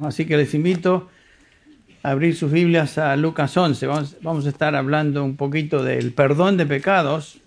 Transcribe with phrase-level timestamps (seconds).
[0.00, 1.08] Así que les invito
[2.02, 3.86] a abrir sus Biblias a Lucas 11.
[4.22, 7.38] Vamos, a estar hablando un poquito del perdón de pecados,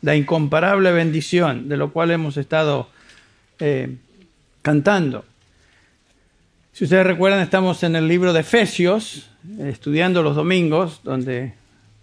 [0.00, 2.88] la incomparable bendición, de lo cual hemos estado
[3.58, 3.96] eh,
[4.62, 5.24] cantando.
[6.72, 9.28] Si ustedes recuerdan, estamos en el libro de Efesios,
[9.58, 11.54] estudiando los domingos, donde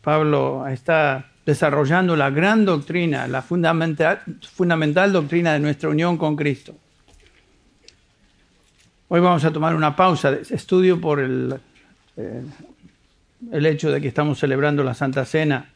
[0.01, 6.75] Pablo está desarrollando la gran doctrina, la fundamental doctrina de nuestra unión con Cristo.
[9.15, 11.53] Hoy vamos a tomar una pausa de estudio por el,
[12.17, 12.41] eh,
[13.51, 15.69] el hecho de que estamos celebrando la Santa Cena.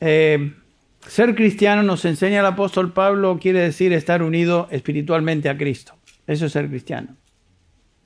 [0.00, 0.52] Eh,
[1.08, 5.96] ser cristiano nos enseña el apóstol Pablo, quiere decir estar unido espiritualmente a Cristo.
[6.28, 7.16] Eso es ser cristiano.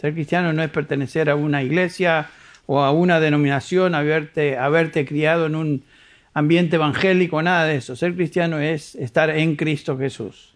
[0.01, 2.31] Ser cristiano no es pertenecer a una iglesia
[2.65, 5.85] o a una denominación, haberte, haberte criado en un
[6.33, 7.95] ambiente evangélico, nada de eso.
[7.95, 10.50] Ser cristiano es estar en Cristo Jesús.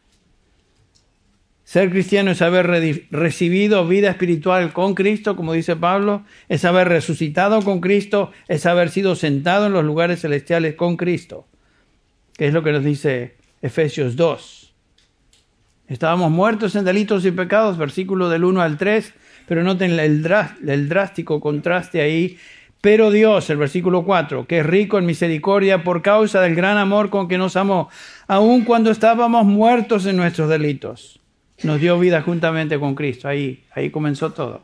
[1.64, 2.66] Ser cristiano es haber
[3.10, 8.91] recibido vida espiritual con Cristo, como dice Pablo, es haber resucitado con Cristo, es haber
[8.91, 11.47] sido sentado en los lugares celestiales con Cristo,
[12.36, 14.75] que es lo que nos dice Efesios 2.
[15.88, 19.14] Estábamos muertos en delitos y pecados, versículo del 1 al 3,
[19.48, 22.36] pero noten el, drástico contraste ahí.
[22.83, 27.08] Pero Dios, el versículo 4, que es rico en misericordia por causa del gran amor
[27.08, 27.88] con que nos amó,
[28.27, 31.23] aun cuando estábamos muertos en nuestros delitos
[31.62, 33.28] nos dio vida juntamente con Cristo.
[33.28, 34.62] Ahí, ahí comenzó todo.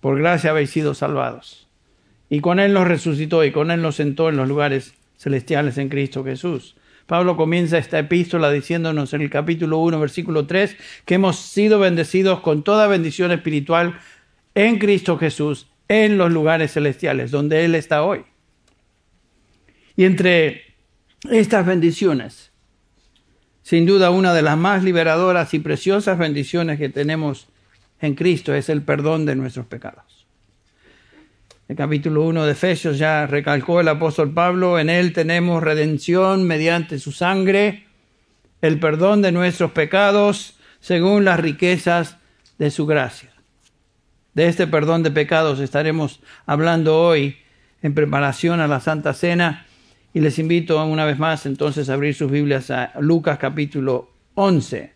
[0.00, 1.68] Por gracia habéis sido salvados.
[2.28, 5.88] Y con Él nos resucitó y con Él nos sentó en los lugares celestiales en
[5.88, 6.76] Cristo Jesús.
[7.06, 12.40] Pablo comienza esta epístola diciéndonos en el capítulo 1, versículo 3, que hemos sido bendecidos
[12.40, 13.98] con toda bendición espiritual
[14.54, 18.24] en Cristo Jesús, en los lugares celestiales, donde Él está hoy.
[19.96, 20.62] Y entre
[21.30, 22.51] estas bendiciones
[23.62, 27.48] sin duda una de las más liberadoras y preciosas bendiciones que tenemos
[28.00, 30.26] en Cristo es el perdón de nuestros pecados.
[31.68, 36.98] El capítulo 1 de Efesios ya recalcó el apóstol Pablo, en él tenemos redención mediante
[36.98, 37.86] su sangre,
[38.60, 42.18] el perdón de nuestros pecados según las riquezas
[42.58, 43.30] de su gracia.
[44.34, 47.36] De este perdón de pecados estaremos hablando hoy
[47.82, 49.66] en preparación a la Santa Cena
[50.14, 54.92] y les invito una vez más entonces a abrir sus Biblias a Lucas capítulo 11,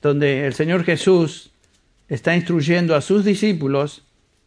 [0.00, 1.50] donde el Señor Jesús
[2.08, 4.04] está instruyendo a sus discípulos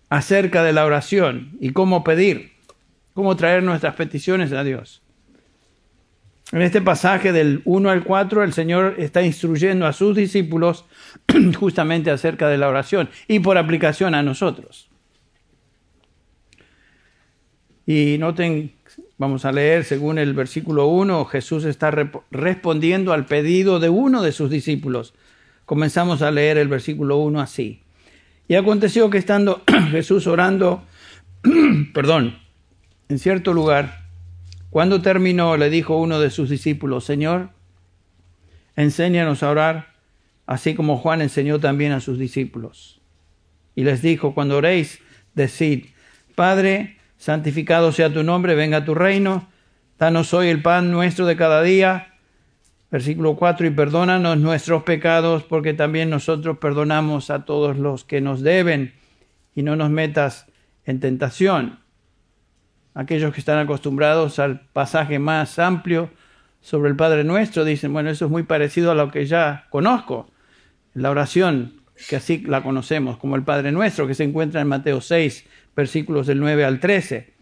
[0.10, 2.54] acerca de la oración y cómo pedir,
[3.14, 5.02] cómo traer nuestras peticiones a Dios.
[6.52, 10.86] En este pasaje del 1 al 4, el Señor está instruyendo a sus discípulos
[11.60, 14.90] justamente acerca de la oración y por aplicación a nosotros.
[17.86, 18.74] Y noten
[19.18, 21.92] Vamos a leer según el versículo 1, Jesús está
[22.32, 25.14] respondiendo al pedido de uno de sus discípulos.
[25.66, 27.82] Comenzamos a leer el versículo 1 así.
[28.48, 30.84] Y aconteció que estando Jesús orando,
[31.94, 32.38] perdón,
[33.10, 34.04] en cierto lugar,
[34.70, 37.50] cuando terminó, le dijo uno de sus discípulos, Señor,
[38.76, 39.94] enséñanos a orar,
[40.46, 43.00] así como Juan enseñó también a sus discípulos.
[43.76, 45.00] Y les dijo, cuando oréis,
[45.36, 45.86] decid,
[46.36, 49.48] Padre, santificado sea tu nombre, venga tu reino,
[49.98, 52.16] danos hoy el pan nuestro de cada día.
[52.92, 58.42] Versículo 4, y perdónanos nuestros pecados, porque también nosotros perdonamos a todos los que nos
[58.42, 58.94] deben,
[59.56, 60.48] y no nos metas
[60.84, 61.80] en tentación.
[62.94, 66.10] Aquellos que están acostumbrados al pasaje más amplio
[66.60, 70.30] sobre el Padre Nuestro dicen, bueno, eso es muy parecido a lo que ya conozco,
[70.94, 75.00] la oración, que así la conocemos, como el Padre Nuestro, que se encuentra en Mateo
[75.00, 75.46] 6,
[75.76, 77.34] versículos del 9 al 13.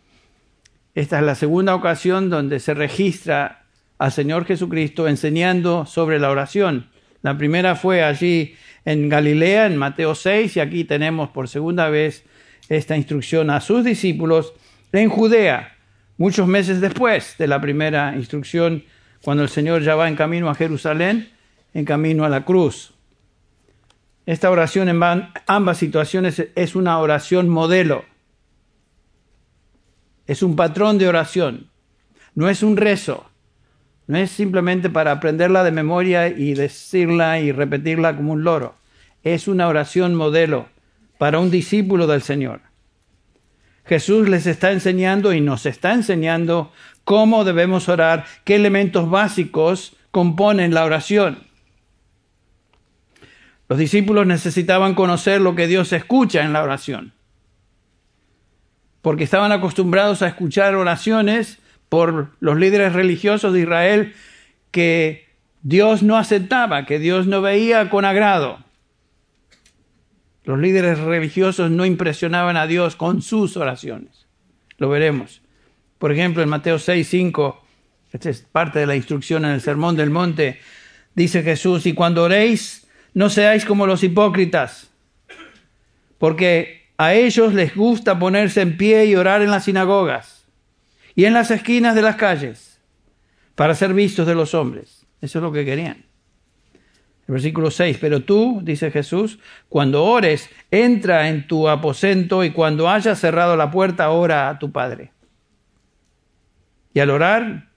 [0.93, 3.65] Esta es la segunda ocasión donde se registra
[3.97, 6.89] al Señor Jesucristo enseñando sobre la oración.
[7.21, 12.25] La primera fue allí en Galilea, en Mateo 6, y aquí tenemos por segunda vez
[12.67, 14.53] esta instrucción a sus discípulos
[14.91, 15.77] en Judea,
[16.17, 18.83] muchos meses después de la primera instrucción,
[19.21, 21.29] cuando el Señor ya va en camino a Jerusalén,
[21.73, 22.93] en camino a la cruz.
[24.25, 24.99] Esta oración en
[25.47, 28.05] ambas situaciones es una oración modelo.
[30.27, 31.69] Es un patrón de oración.
[32.35, 33.25] No es un rezo.
[34.07, 38.75] No es simplemente para aprenderla de memoria y decirla y repetirla como un loro.
[39.23, 40.67] Es una oración modelo
[41.17, 42.61] para un discípulo del Señor.
[43.85, 46.71] Jesús les está enseñando y nos está enseñando
[47.03, 51.39] cómo debemos orar, qué elementos básicos componen la oración.
[53.69, 57.13] Los discípulos necesitaban conocer lo que Dios escucha en la oración
[59.01, 61.59] porque estaban acostumbrados a escuchar oraciones
[61.89, 64.13] por los líderes religiosos de Israel
[64.71, 65.27] que
[65.63, 68.63] Dios no aceptaba, que Dios no veía con agrado.
[70.43, 74.25] Los líderes religiosos no impresionaban a Dios con sus oraciones.
[74.77, 75.41] Lo veremos.
[75.99, 77.65] Por ejemplo, en Mateo 6, 5,
[78.13, 80.59] esta es parte de la instrucción en el Sermón del Monte,
[81.13, 84.89] dice Jesús, y cuando oréis, no seáis como los hipócritas,
[86.17, 90.45] porque a ellos les gusta ponerse en pie y orar en las sinagogas
[91.15, 92.79] y en las esquinas de las calles
[93.55, 95.05] para ser vistos de los hombres.
[95.21, 96.05] Eso es lo que querían.
[97.27, 99.39] El versículo 6, pero tú, dice Jesús,
[99.69, 104.71] cuando ores, entra en tu aposento y cuando hayas cerrado la puerta, ora a tu
[104.71, 105.11] Padre.
[106.93, 107.69] Y al orar,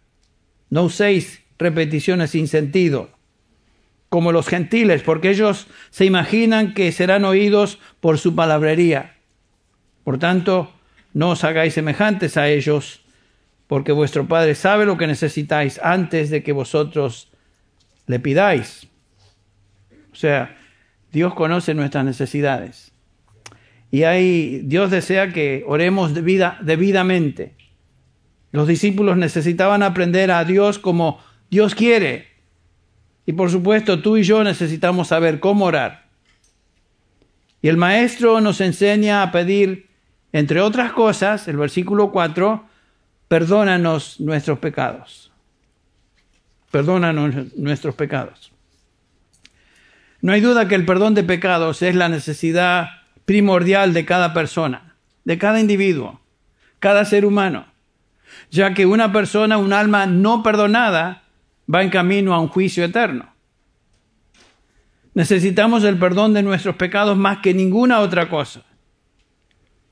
[0.70, 3.10] no uséis repeticiones sin sentido,
[4.14, 9.16] como los gentiles, porque ellos se imaginan que serán oídos por su palabrería.
[10.04, 10.72] Por tanto,
[11.14, 13.00] no os hagáis semejantes a ellos,
[13.66, 17.32] porque vuestro Padre sabe lo que necesitáis antes de que vosotros
[18.06, 18.86] le pidáis.
[20.12, 20.56] O sea,
[21.10, 22.92] Dios conoce nuestras necesidades.
[23.90, 27.56] Y ahí Dios desea que oremos debidamente.
[28.52, 31.18] Los discípulos necesitaban aprender a Dios como
[31.50, 32.33] Dios quiere.
[33.26, 36.04] Y por supuesto, tú y yo necesitamos saber cómo orar.
[37.62, 39.88] Y el maestro nos enseña a pedir,
[40.32, 42.64] entre otras cosas, el versículo 4,
[43.28, 45.32] perdónanos nuestros pecados.
[46.70, 48.52] Perdónanos nuestros pecados.
[50.20, 52.88] No hay duda que el perdón de pecados es la necesidad
[53.24, 54.94] primordial de cada persona,
[55.24, 56.20] de cada individuo,
[56.78, 57.66] cada ser humano,
[58.50, 61.23] ya que una persona, un alma no perdonada,
[61.72, 63.34] va en camino a un juicio eterno.
[65.14, 68.62] Necesitamos el perdón de nuestros pecados más que ninguna otra cosa.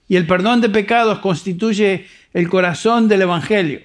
[0.09, 3.83] Y el perdón de pecados constituye el corazón del Evangelio.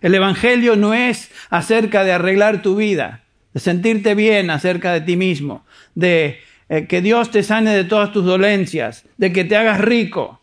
[0.00, 3.22] El Evangelio no es acerca de arreglar tu vida,
[3.52, 5.64] de sentirte bien acerca de ti mismo,
[5.94, 10.40] de eh, que Dios te sane de todas tus dolencias, de que te hagas rico.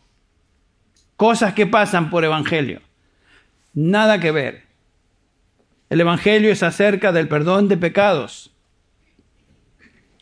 [1.16, 2.80] Cosas que pasan por Evangelio.
[3.74, 4.67] Nada que ver.
[5.90, 8.52] El Evangelio es acerca del perdón de pecados.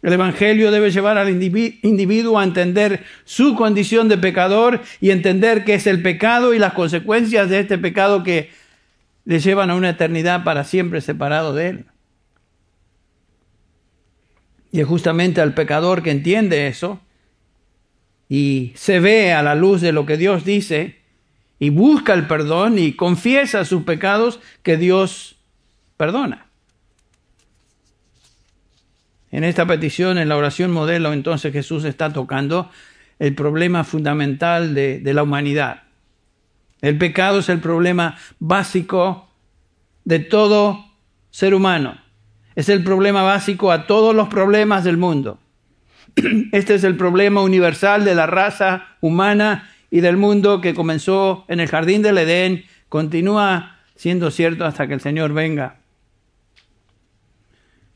[0.03, 5.75] El Evangelio debe llevar al individuo a entender su condición de pecador y entender que
[5.75, 8.51] es el pecado y las consecuencias de este pecado que
[9.25, 11.87] le llevan a una eternidad para siempre separado de Él.
[14.71, 17.01] Y es justamente al pecador que entiende eso
[18.29, 21.01] y se ve a la luz de lo que Dios dice
[21.59, 25.36] y busca el perdón y confiesa sus pecados que Dios
[25.97, 26.47] perdona.
[29.31, 32.71] En esta petición, en la oración modelo, entonces Jesús está tocando
[33.19, 35.83] el problema fundamental de, la humanidad.
[36.81, 39.29] El pecado es el problema básico
[40.05, 40.87] de todo
[41.31, 41.99] ser humano.
[42.55, 45.39] Es el problema básico a todos los problemas del mundo.
[46.53, 51.61] Este es el problema universal de la raza humana y del mundo que comenzó en
[51.61, 55.77] el jardín del Edén, continúa siendo cierto hasta que el Señor venga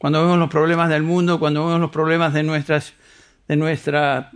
[0.01, 2.95] cuando vemos los problemas del mundo, cuando vemos los problemas de, nuestras,
[3.47, 4.31] de nuestra,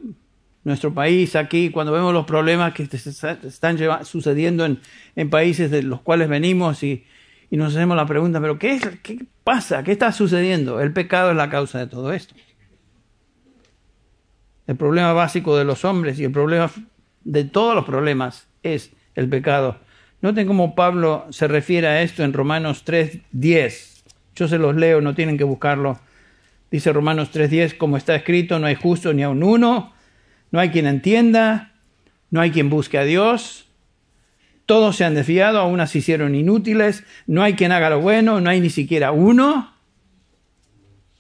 [0.62, 4.80] nuestro país aquí, cuando vemos los problemas que están sucediendo en,
[5.16, 7.06] en, países de los cuales venimos y,
[7.50, 9.82] y nos hacemos la pregunta, pero ¿qué, es, ¿qué pasa?
[9.82, 10.82] ¿Qué está sucediendo?
[10.82, 12.34] El pecado es la causa de todo esto.
[14.66, 16.70] El problema básico de los hombres y el problema
[17.24, 19.78] de todos los problemas es el pecado.
[20.20, 23.93] Noten cómo Pablo se refiere a esto en Romanos 3:10.
[24.34, 25.98] Yo se los leo, no tienen que buscarlo.
[26.70, 29.92] Dice Romanos 3:10, como está escrito, no hay justo ni aun uno,
[30.50, 31.72] no hay quien entienda,
[32.30, 33.68] no hay quien busque a Dios.
[34.66, 38.50] Todos se han desviado, aún se hicieron inútiles, no hay quien haga lo bueno, no
[38.50, 39.72] hay ni siquiera uno.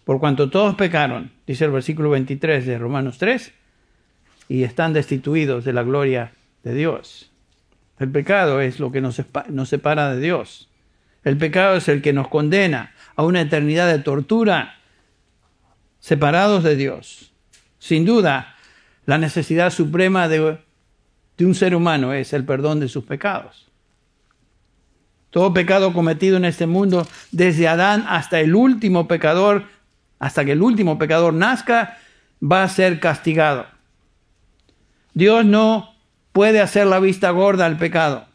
[0.04, 3.52] Por cuanto todos pecaron, dice el versículo 23 de Romanos 3,
[4.48, 7.30] y están destituidos de la gloria de Dios.
[7.98, 10.68] El pecado es lo que nos, nos separa de Dios.
[11.22, 14.76] El pecado es el que nos condena a una eternidad de tortura,
[16.00, 17.32] separados de Dios.
[17.78, 18.56] Sin duda,
[19.06, 20.58] la necesidad suprema de,
[21.40, 23.68] un ser humano es el perdón de sus pecados.
[25.30, 29.64] Todo pecado cometido en este mundo, desde Adán hasta el último pecador,
[30.18, 31.98] hasta que el último pecador nazca,
[32.40, 33.66] va a ser castigado.
[35.12, 35.94] Dios no
[36.32, 38.26] puede hacer la vista gorda al pecado.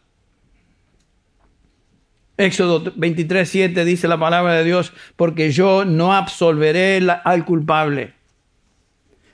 [2.39, 8.13] Éxodo 23, 7 dice la palabra de Dios, porque yo no absolveré al culpable.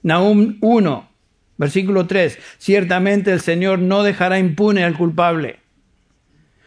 [0.02, 1.10] Nahum 1,
[1.58, 5.60] versículo 3, ciertamente el Señor no dejará impune al culpable.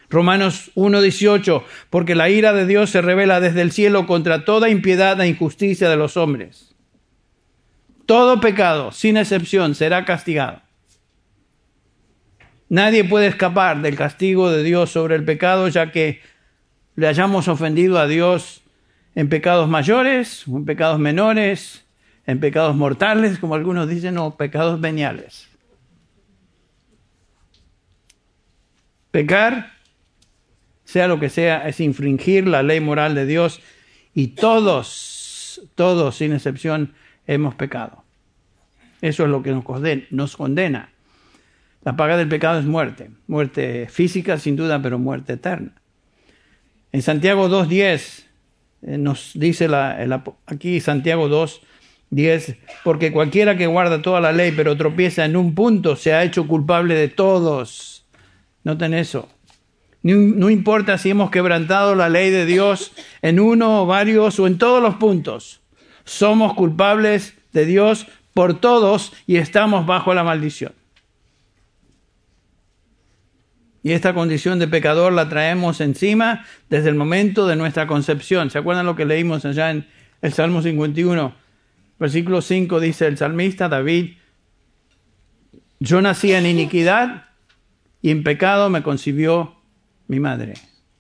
[0.09, 4.71] Romanos 1, 18, porque la ira de Dios se revela desde el cielo contra toda
[4.71, 6.77] impiedad e injusticia de los hombres.
[8.07, 10.63] Todo pecado, sin excepción, será castigado.
[12.69, 16.21] Nadie puede escapar del castigo de Dios sobre el pecado, ya que
[16.97, 18.63] le hayamos ofendido a Dios
[19.15, 21.87] en pecados mayores, en pecados menores,
[22.27, 25.49] en pecados mortales, como algunos dicen, o pecados veniales.
[29.11, 29.73] Pecar,
[30.85, 33.63] sea lo que sea, es infringir la ley moral de Dios
[34.13, 36.93] y todos, todos sin excepción,
[37.27, 38.05] hemos pecado.
[39.01, 39.53] Eso es lo que
[40.11, 40.91] nos condena.
[41.85, 45.73] La paga del pecado es muerte, muerte física sin duda, pero muerte eterna.
[46.93, 48.25] En Santiago 2.10
[48.83, 54.77] eh, nos dice la, aquí Santiago 2.10, porque cualquiera que guarda toda la ley pero
[54.77, 58.07] tropieza en un punto se ha hecho culpable de todos.
[58.65, 59.29] Noten eso.
[60.03, 64.57] No importa si hemos quebrantado la ley de Dios en uno o varios o en
[64.57, 65.61] todos los puntos.
[66.05, 70.73] Somos culpables de Dios por todos y estamos bajo la maldición.
[73.83, 78.51] Y esta condición de pecador la traemos encima desde el momento de nuestra concepción.
[78.51, 79.87] ¿Se acuerdan lo que leímos allá en
[80.21, 81.35] el Salmo 51?
[81.99, 84.17] Versículo 5 dice el salmista David,
[85.81, 87.27] yo nací en iniquidad
[88.03, 89.57] y en pecado me concibió
[90.09, 90.55] mi madre.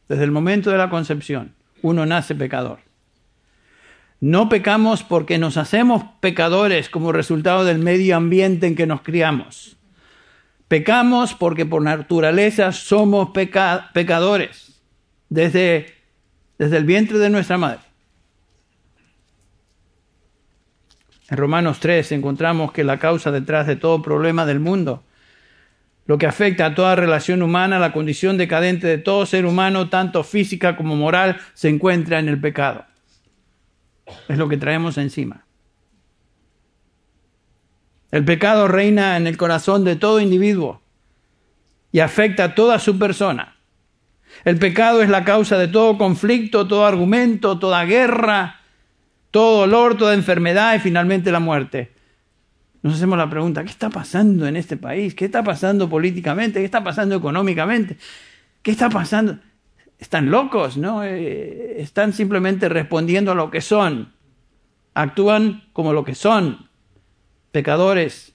[0.08, 2.80] Desde el momento de la concepción, uno nace pecador.
[4.20, 9.77] No pecamos porque nos hacemos pecadores como resultado del medio ambiente en que nos criamos.
[10.68, 14.82] Pecamos porque por naturaleza somos pecadores
[15.28, 15.94] desde,
[16.58, 17.80] desde el vientre de nuestra madre.
[21.30, 25.02] En Romanos 3 encontramos que la causa detrás de todo problema del mundo
[26.08, 30.24] lo que afecta a toda relación humana, la condición decadente de todo ser humano, tanto
[30.24, 32.86] física como moral, se encuentra en el pecado.
[34.26, 35.44] Es lo que traemos encima.
[38.10, 40.80] El pecado reina en el corazón de todo individuo
[41.92, 43.56] y afecta a toda su persona.
[44.44, 48.60] El pecado es la causa de todo conflicto, todo argumento, toda guerra,
[49.30, 51.92] todo dolor, toda enfermedad y finalmente la muerte
[52.82, 55.14] nos hacemos la pregunta, ¿qué está pasando en este país?
[55.14, 56.60] ¿Qué está pasando políticamente?
[56.60, 57.96] ¿Qué está pasando económicamente?
[58.62, 59.38] ¿Qué está pasando?
[59.98, 61.02] Están locos, ¿no?
[61.02, 64.12] Eh, están simplemente respondiendo a lo que son.
[64.94, 66.67] Actúan como lo que son,
[67.52, 68.34] pecadores.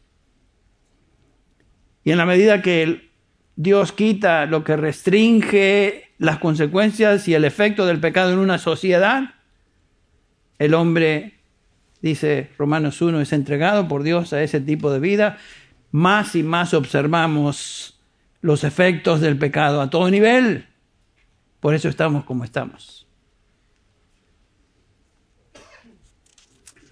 [2.03, 3.12] Y en la medida que
[3.55, 9.36] Dios quita lo que restringe las consecuencias y el efecto del pecado en una sociedad,
[10.60, 11.39] el hombre
[12.01, 15.38] dice Romanos 1, es entregado por Dios a ese tipo de vida,
[15.91, 18.00] más y más observamos
[18.41, 20.67] los efectos del pecado a todo nivel.
[21.62, 23.02] Por eso estamos como estamos.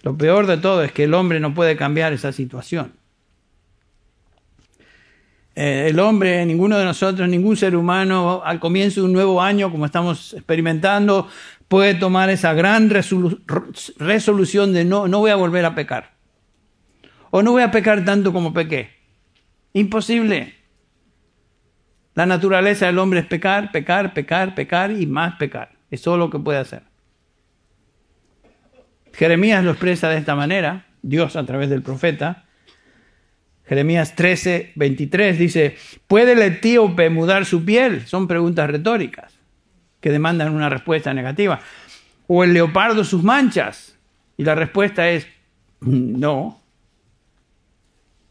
[0.02, 2.92] Lo peor de todo es que el hombre no puede cambiar esa situación.
[5.54, 9.70] Eh, el hombre, ninguno de nosotros, ningún ser humano, al comienzo de un nuevo año,
[9.70, 11.28] como estamos experimentando,
[11.68, 16.12] puede tomar esa gran resolución de no, no voy a volver a pecar.
[17.30, 18.90] O no voy a pecar tanto como pequé.
[19.72, 20.54] Imposible.
[22.14, 25.72] La naturaleza del hombre es pecar, pecar, pecar, pecar y más pecar.
[25.90, 26.91] Es todo lo que puede hacer.
[29.12, 32.44] Jeremías lo expresa de esta manera, Dios a través del profeta.
[33.66, 35.76] Jeremías 13, 23 dice,
[36.06, 38.06] ¿puede el etíope mudar su piel?
[38.06, 39.32] Son preguntas retóricas
[40.00, 41.60] que demandan una respuesta negativa.
[42.26, 43.96] O el leopardo sus manchas.
[44.36, 45.26] Y la respuesta es
[45.80, 46.60] no.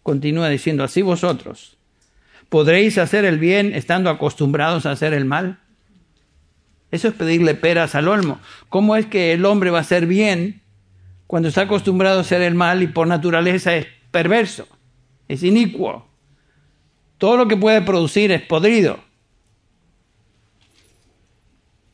[0.04, 1.78] Continúa diciendo, así vosotros,
[2.50, 5.60] ¿podréis hacer el bien estando acostumbrados a hacer el mal?
[6.92, 8.40] Eso es pedirle peras al olmo.
[8.68, 10.61] ¿Cómo es que el hombre va a hacer bien
[11.32, 14.68] cuando está acostumbrado a hacer el mal y por naturaleza es perverso,
[15.30, 16.06] es inicuo?
[17.18, 19.00] Todo lo que puede producir es podrido.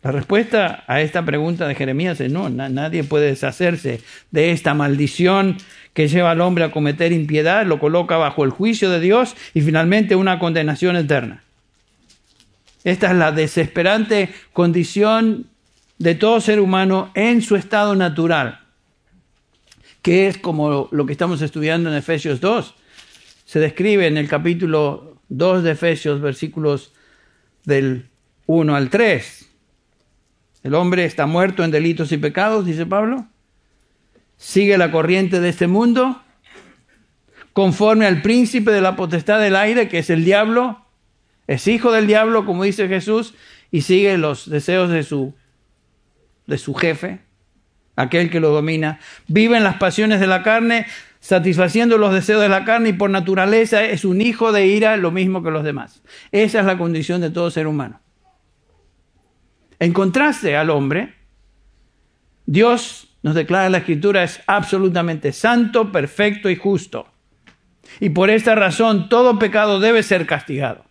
[0.01, 4.01] La respuesta a esta pregunta de Jeremías es no, nadie puede deshacerse
[4.31, 5.57] de esta maldición
[5.93, 9.61] que lleva al hombre a cometer impiedad, lo coloca bajo el juicio de Dios y
[9.61, 11.43] finalmente una condenación eterna.
[12.83, 15.45] Esta es la desesperante condición
[15.99, 18.61] de todo ser humano en su estado natural,
[20.07, 22.75] que es como lo que estamos estudiando en Efesios 2.
[23.43, 26.93] Se describe en el capítulo 2 de Efesios, versículos
[27.65, 28.07] del
[28.45, 29.49] 1 al 3.
[30.63, 33.27] El hombre está muerto en delitos y pecados, dice Pablo.
[34.37, 36.21] Sigue la corriente de este mundo,
[37.51, 40.85] conforme al príncipe de la potestad del aire, que es el diablo.
[41.47, 43.33] Es hijo del diablo, como dice Jesús,
[43.71, 45.35] y sigue los deseos de su,
[46.45, 47.26] de su jefe,
[47.97, 48.99] aquel que lo domina.
[49.27, 50.85] Vive en las pasiones de la carne,
[51.19, 55.11] satisfaciendo los deseos de la carne y por naturaleza es un hijo de ira lo
[55.11, 56.01] mismo que los demás.
[56.31, 57.99] Esa es la condición de todo ser humano.
[59.79, 61.15] En contraste al hombre,
[62.45, 67.07] Dios nos declara en la Escritura es absolutamente santo, perfecto y justo.
[67.99, 70.86] Y por esta razón todo pecado debe ser castigado.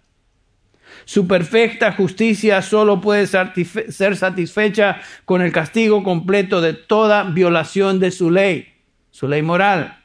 [1.07, 8.11] Su perfecta justicia solo puede ser satisfecha con el castigo completo de toda violación de
[8.11, 8.75] su ley,
[9.13, 10.01] su ley moral.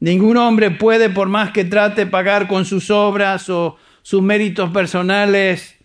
[0.00, 5.76] Ningún hombre puede, por más que trate, pagar con sus obras o sus méritos personales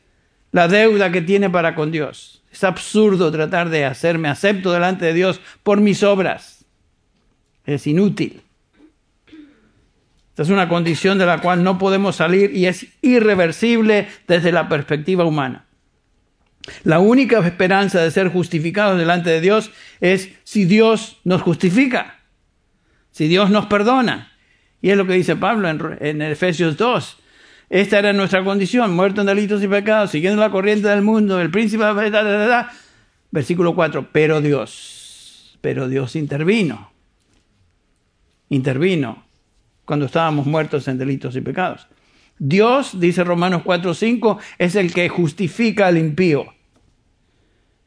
[0.54, 2.42] la deuda que tiene para con Dios.
[2.50, 6.64] Es absurdo tratar de hacerme acepto delante de Dios por mis obras.
[7.66, 8.42] Es inútil.
[10.38, 14.70] Esta es una condición de la cual no podemos salir y es irreversible desde la
[14.70, 15.66] perspectiva humana.
[16.84, 22.20] La única esperanza de ser justificados delante de Dios es si Dios nos justifica,
[23.10, 24.32] si Dios nos perdona.
[24.80, 27.18] Y es lo que dice Pablo en, Efesios 2.
[27.72, 31.50] Esta era nuestra condición, muerto en delitos y pecados, siguiendo la corriente del mundo, el
[31.50, 32.68] príncipe de la edad.
[33.32, 36.92] Versículo 4, pero Dios, pero Dios intervino,
[38.50, 39.27] intervino
[39.88, 41.88] cuando estábamos muertos en delitos y pecados.
[42.38, 46.46] Dios, dice Romanos 4.5, es el que justifica al impío.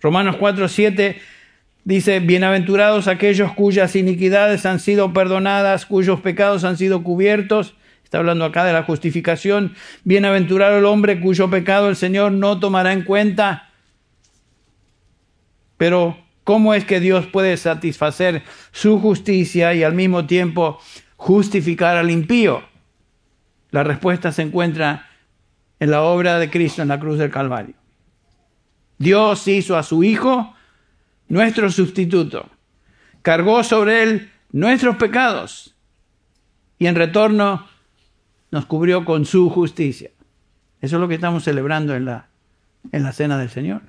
[0.00, 1.16] Romanos 4.7
[1.84, 7.74] dice, bienaventurados aquellos cuyas iniquidades han sido perdonadas, cuyos pecados han sido cubiertos.
[8.02, 9.74] Está hablando acá de la justificación.
[10.02, 13.68] Bienaventurado el hombre cuyo pecado el Señor no tomará en cuenta.
[15.76, 18.42] Pero, ¿cómo es que Dios puede satisfacer
[18.72, 20.80] su justicia y al mismo tiempo
[21.20, 22.62] justificar al impío?
[23.70, 25.06] La respuesta se encuentra
[25.78, 27.74] en la obra de Cristo en la cruz del Calvario.
[28.96, 30.54] Dios hizo a su Hijo
[31.28, 32.48] nuestro sustituto,
[33.20, 35.76] cargó sobre él nuestros pecados
[36.78, 37.68] y en retorno
[38.50, 40.10] nos cubrió con su justicia.
[40.80, 42.28] Eso es lo que estamos celebrando en la,
[42.92, 43.82] en la cena del Señor.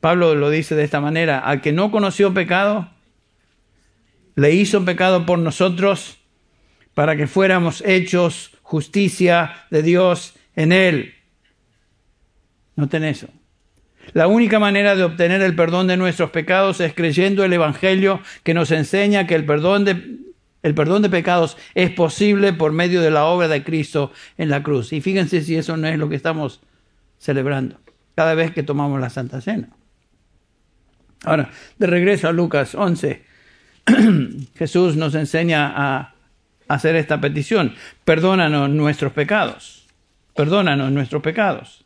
[0.00, 2.90] Pablo lo dice de esta manera, al que no conoció pecado,
[4.38, 6.18] le hizo pecado por nosotros
[6.94, 11.14] para que fuéramos hechos justicia de Dios en él.
[12.76, 13.28] Noten eso.
[14.12, 18.54] La única manera de obtener el perdón de nuestros pecados es creyendo el Evangelio que
[18.54, 20.18] nos enseña que el perdón de,
[20.62, 24.62] el perdón de pecados es posible por medio de la obra de Cristo en la
[24.62, 24.92] cruz.
[24.92, 26.60] Y fíjense si eso no es lo que estamos
[27.18, 27.80] celebrando
[28.14, 29.70] cada vez que tomamos la Santa Cena.
[31.24, 33.27] Ahora, de regreso a Lucas 11.
[34.56, 36.14] Jesús nos enseña a
[36.68, 37.74] hacer esta petición.
[38.04, 39.86] Perdónanos nuestros pecados.
[40.34, 41.84] Perdónanos nuestros pecados.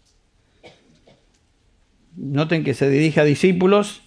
[2.17, 4.03] Noten que se dirige a discípulos.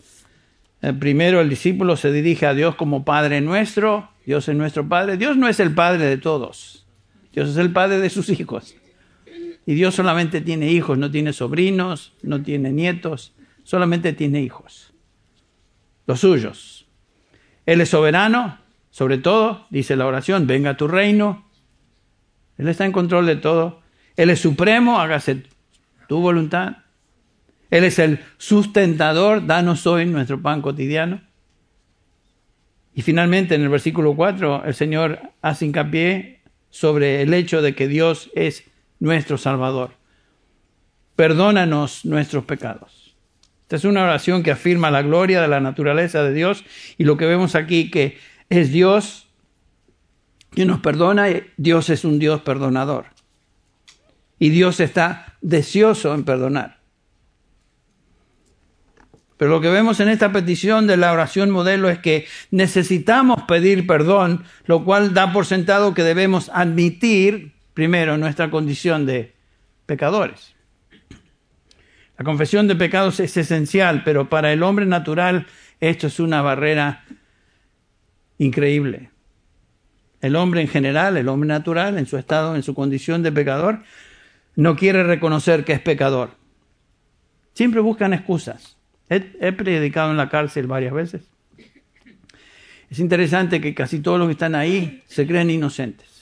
[1.00, 4.10] primero el discípulo se dirige a Dios como Padre nuestro.
[4.26, 5.18] Dios es nuestro Padre.
[5.18, 6.86] Dios no es el Padre de todos.
[7.34, 8.76] Dios es el Padre de sus hijos.
[9.66, 14.94] Y Dios solamente tiene hijos, no tiene sobrinos, no tiene nietos, solamente tiene hijos.
[16.06, 16.85] Los suyos.
[17.66, 18.58] Él es soberano,
[18.92, 21.46] sobre todo, dice la oración, venga tu reino.
[22.58, 23.82] Él está en control de todo.
[24.16, 25.44] Él es supremo, hágase
[26.08, 26.78] tu voluntad.
[27.70, 31.22] Él es el sustentador, danos hoy nuestro pan cotidiano.
[32.94, 37.90] Y finalmente en el versículo 4 el Señor hace hincapié sobre el hecho de que
[37.90, 38.64] Dios es
[39.00, 39.92] nuestro Salvador.
[41.18, 43.05] Perdónanos nuestros pecados.
[43.66, 46.64] Esta es una oración que afirma la gloria de la naturaleza de Dios
[47.00, 49.28] y lo que vemos aquí que es Dios
[50.52, 51.26] que nos perdona,
[51.58, 53.08] Dios es un Dios perdonador.
[54.38, 56.78] Y Dios está deseoso en perdonar.
[59.38, 63.86] Pero lo que vemos en esta petición de la oración modelo es que necesitamos pedir
[63.86, 69.34] perdón, lo cual da por sentado que debemos admitir primero nuestra condición de
[69.88, 70.55] pecadores.
[72.18, 75.48] La confesión de pecados es esencial, pero para el hombre natural
[75.80, 77.04] esto es una barrera
[78.38, 79.10] increíble.
[80.22, 83.84] El hombre en general, el hombre natural, en su estado, en su condición de pecador,
[84.56, 86.32] no quiere reconocer que es pecador.
[87.54, 88.78] Siempre buscan excusas.
[89.10, 91.24] He, predicado en la cárcel varias veces.
[92.90, 96.15] Es interesante que casi todos los que están ahí se creen inocentes.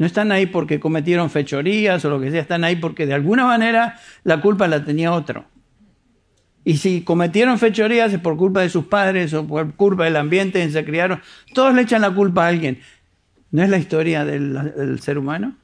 [0.00, 3.44] No están ahí porque cometieron fechorías o lo que sea, están ahí porque de alguna
[3.44, 5.44] manera la culpa la tenía otro.
[6.64, 10.62] Y si cometieron fechorías es por culpa de sus padres o por culpa del ambiente
[10.62, 11.20] en que se criaron,
[11.52, 12.80] todos le echan la culpa a alguien.
[13.50, 15.54] ¿No es la historia del, ser humano?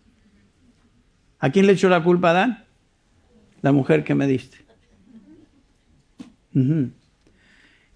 [1.38, 2.64] ¿A quién le echó la culpa a Adán?
[3.62, 4.58] La mujer que me diste.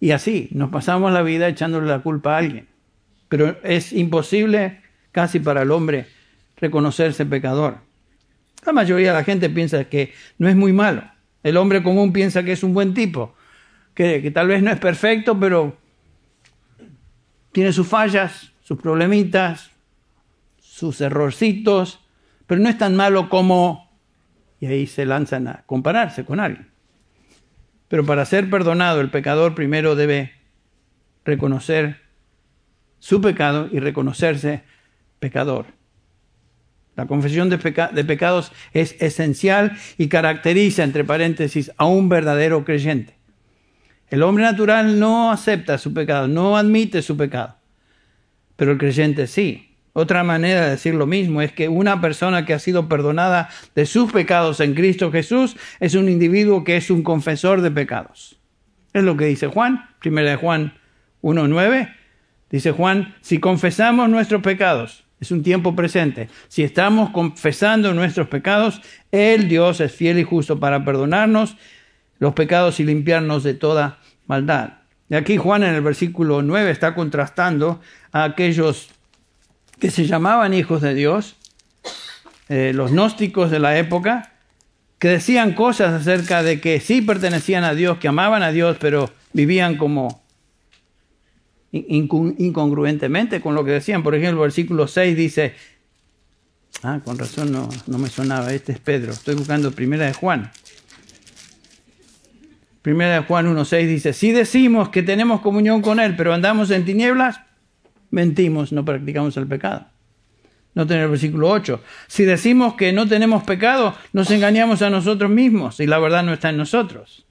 [0.01, 2.67] Y así, nos pasamos la vida echándole la culpa a alguien.
[3.29, 4.81] Pero es imposible
[5.13, 6.07] casi para el hombre
[6.61, 7.79] reconocerse pecador.
[8.65, 11.03] La mayoría de la gente piensa que no es muy malo.
[11.43, 13.35] El hombre común piensa que es un buen tipo,
[13.95, 15.79] que, que tal vez no es perfecto, pero
[17.53, 19.71] tiene sus fallas, sus problemitas,
[20.59, 22.01] sus errorcitos,
[22.47, 23.91] pero no es tan malo como...
[24.61, 26.71] Y ahí se lanzan a compararse con alguien.
[27.89, 30.33] Pero para ser perdonado, el pecador primero debe
[31.25, 32.03] reconocer
[32.99, 34.63] su pecado y reconocerse
[35.19, 35.67] pecador.
[36.97, 43.17] La confesión de, pecados es esencial y caracteriza, entre paréntesis, a un verdadero creyente.
[44.09, 47.57] El hombre natural no acepta su pecado, no admite su pecado,
[48.57, 49.77] pero el creyente sí.
[49.93, 53.87] Otra manera de decir lo mismo es que una persona que ha sido perdonada de
[53.87, 58.39] sus pecados en Cristo Jesús es un individuo que es un confesor de pecados.
[58.93, 60.75] Es lo que dice Juan, 1 Juan
[61.23, 61.95] 1.9.
[62.51, 68.81] Dice Juan, si confesamos nuestros pecados, es un tiempo presente, si estamos confesando nuestros pecados,
[69.13, 71.57] Él, Dios, es fiel y justo para perdonarnos
[72.19, 74.75] los pecados y limpiarnos de toda maldad.
[75.11, 77.81] Y aquí Juan en el versículo 9 está contrastando
[78.13, 78.89] a aquellos
[79.79, 81.37] que se llamaban hijos de Dios,
[82.49, 84.33] eh, los gnósticos de la época,
[84.99, 89.11] que decían cosas acerca de que sí pertenecían a Dios, que amaban a Dios, pero
[89.33, 90.23] vivían como
[91.73, 94.03] incongruentemente con lo que decían.
[94.03, 95.55] Por ejemplo, el versículo 6 dice,
[96.83, 100.51] ah, con razón no, no me sonaba, este es Pedro, estoy buscando primera de Juan.
[102.83, 106.87] Primera de Juan 1.6 dice, si decimos que tenemos comunión con Él, pero andamos en
[106.87, 107.41] tinieblas,
[108.11, 109.87] mentimos, no practicamos el pecado.
[110.73, 111.83] No tener el versículo 8.
[112.07, 116.33] Si decimos que no tenemos pecado, nos engañamos a nosotros mismos y la verdad no
[116.33, 117.27] está en nosotros.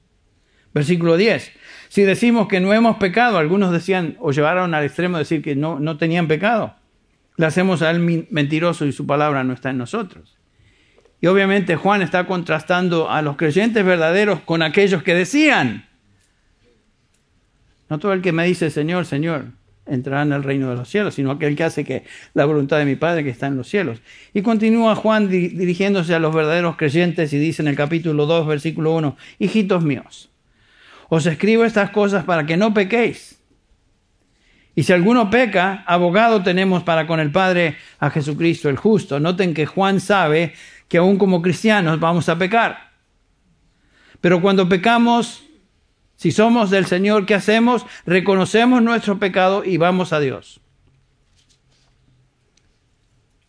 [0.74, 1.52] Versículo 10.
[1.90, 5.56] Si decimos que no hemos pecado, algunos decían o llevaron al extremo de decir que
[5.56, 6.76] no, no tenían pecado,
[7.36, 10.38] le hacemos a él mentiroso y su palabra no está en nosotros.
[11.20, 15.90] Y obviamente Juan está contrastando a los creyentes verdaderos con aquellos que decían,
[17.90, 19.46] no todo el que me dice Señor, Señor,
[19.88, 22.04] entrará en el reino de los cielos, sino aquel que hace que
[22.36, 24.02] la voluntad de mi Padre que está en los cielos.
[24.34, 28.96] Y continúa Juan dirigiéndose a los verdaderos creyentes y dice en el capítulo 2, versículo
[28.96, 30.29] 1, hijitos míos,
[31.10, 33.40] os escribo estas cosas para que no pequéis.
[34.76, 39.20] Y si alguno peca, abogado tenemos para con el Padre a Jesucristo el justo.
[39.20, 40.54] Noten que Juan sabe
[40.88, 42.92] que aún como cristianos vamos a pecar.
[44.22, 45.44] Pero cuando pecamos,
[46.16, 47.86] si somos del Señor, ¿qué hacemos?
[48.06, 50.62] Reconocemos nuestro pecado y vamos a Dios.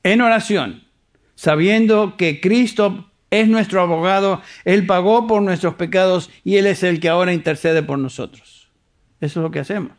[0.03, 0.85] En oración,
[1.35, 7.01] sabiendo que Cristo es nuestro abogado, Él pagó por nuestros pecados y Él es el
[7.01, 8.71] que ahora intercede por nosotros.
[9.21, 9.93] Eso es lo que hacemos.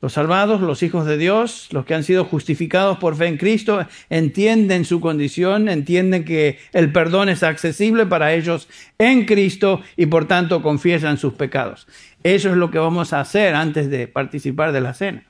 [0.00, 3.84] Los salvados, los hijos de Dios, los que han sido justificados por fe en Cristo,
[4.10, 8.68] entienden su condición, entienden que el perdón es accesible para ellos
[8.98, 11.88] en Cristo y por tanto confiesan sus pecados.
[12.22, 15.24] Eso es lo que vamos a hacer antes de participar de la cena.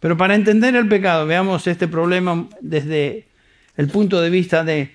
[0.00, 3.28] Pero para entender el pecado, veamos este problema desde
[3.76, 4.94] el punto de vista de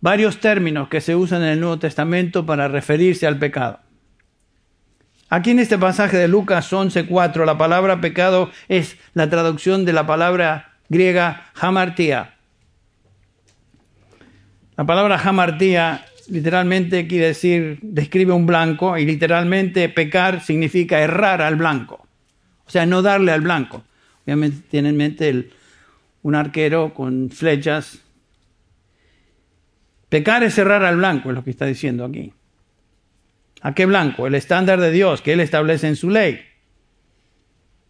[0.00, 3.80] varios términos que se usan en el Nuevo Testamento para referirse al pecado.
[5.28, 10.06] Aquí en este pasaje de Lucas 11:4 la palabra pecado es la traducción de la
[10.06, 12.34] palabra griega hamartía.
[14.76, 21.56] La palabra hamartía literalmente quiere decir, describe un blanco y literalmente pecar significa errar al
[21.56, 22.06] blanco.
[22.66, 23.84] O sea, no darle al blanco.
[24.24, 25.50] Obviamente tiene en mente
[26.22, 28.00] un arquero con flechas
[30.12, 32.34] Pecar es cerrar al blanco, es lo que está diciendo aquí.
[33.62, 34.26] ¿A qué blanco?
[34.26, 36.42] El estándar de Dios que Él establece en su ley.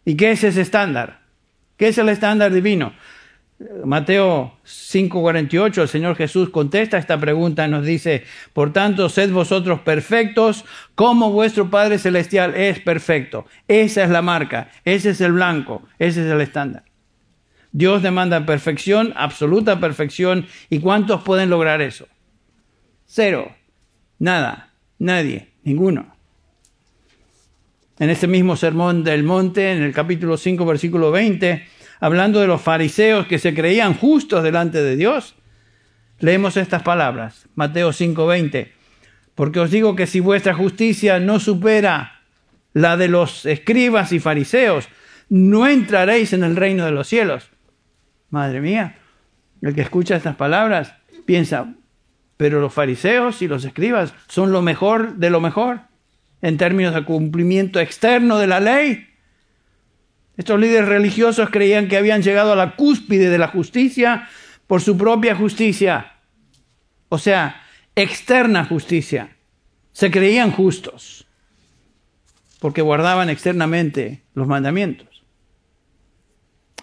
[0.05, 1.19] ¿Y qué es ese estándar?
[1.75, 2.93] ¿Qué es el estándar divino?
[3.83, 9.81] Mateo 5:48, el Señor Jesús contesta esta pregunta y nos dice, por tanto, sed vosotros
[9.81, 10.63] perfectos
[10.95, 13.45] como vuestro Padre Celestial es perfecto.
[13.67, 16.85] Esa es la marca, ese es el blanco, ese es el estándar.
[17.73, 22.07] Dios demanda perfección, absoluta perfección, ¿y cuántos pueden lograr eso?
[23.15, 23.55] Cero.
[24.17, 24.71] Nada.
[24.97, 25.49] Nadie.
[25.63, 26.15] Ninguno.
[27.99, 31.63] En este mismo sermón del monte, en el capítulo 5, versículo 20,
[31.99, 35.35] hablando de los fariseos que se creían justos delante de Dios,
[36.21, 37.47] leemos estas palabras.
[37.53, 38.73] Mateo 5, 20.
[39.35, 42.23] Porque os digo que si vuestra justicia no supera
[42.73, 44.89] la de los escribas y fariseos,
[45.29, 47.51] no entraréis en el reino de los cielos.
[48.31, 48.95] Madre mía,
[49.61, 50.95] el que escucha estas palabras
[51.27, 51.75] piensa,
[52.37, 55.81] pero los fariseos y los escribas son lo mejor de lo mejor.
[56.41, 59.07] en términos de cumplimiento externo de la ley.
[60.35, 64.27] Estos líderes religiosos creían que habían llegado a la cúspide de la justicia
[64.67, 66.13] por su propia justicia,
[67.07, 67.63] o sea,
[67.95, 69.37] externa justicia.
[69.93, 71.27] Se creían justos
[72.59, 75.12] porque guardaban externamente los mandamientos.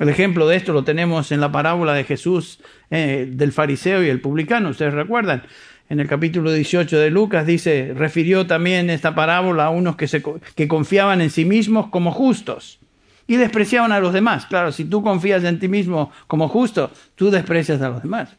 [0.00, 2.58] El ejemplo de esto lo tenemos en la parábola de Jesús
[2.90, 5.42] eh, del fariseo y el publicano, ustedes recuerdan.
[5.90, 10.22] En el capítulo 18 de Lucas dice, refirió también esta parábola a unos que, se,
[10.54, 12.80] que confiaban en sí mismos como justos
[13.26, 14.46] y despreciaban a los demás.
[14.46, 18.34] Claro, si tú confías en ti mismo como justo, tú desprecias a los demás.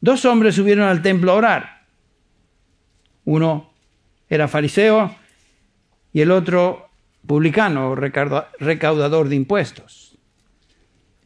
[0.00, 1.82] Dos hombres subieron al templo a orar.
[3.24, 3.70] Uno
[4.28, 5.14] era fariseo
[6.12, 6.88] y el otro
[7.24, 10.15] publicano, recaudador de impuestos.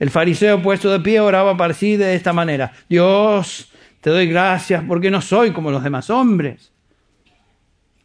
[0.00, 2.72] El fariseo puesto de pie oraba para sí de esta manera.
[2.88, 6.72] Dios, te doy gracias porque no soy como los demás hombres.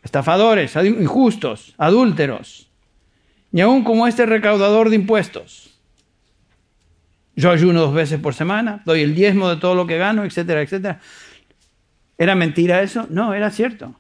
[0.04, 2.70] Estafadores, injustos, adúlteros.
[3.52, 5.74] Ni aún como este recaudador de impuestos.
[7.38, 10.62] Yo ayuno dos veces por semana, doy el diezmo de todo lo que gano, etcétera,
[10.62, 11.00] etcétera.
[12.18, 13.08] ¿Era mentira eso?
[13.10, 13.96] No, era cierto.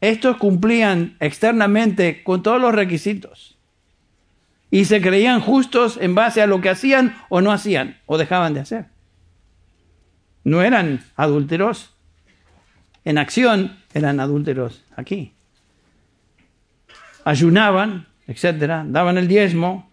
[0.00, 3.57] Estos cumplían externamente con todos los requisitos
[4.70, 8.54] y se creían justos en base a lo que hacían o no hacían o dejaban
[8.54, 8.86] de hacer.
[10.44, 11.94] No eran adúlteros.
[13.04, 15.32] En acción eran adúlteros aquí.
[17.24, 19.90] Ayunaban, etcétera, daban el diezmo.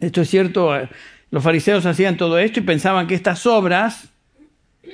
[0.00, 0.88] Esto es cierto, eh,
[1.30, 4.08] los fariseos hacían todo esto y pensaban que estas obras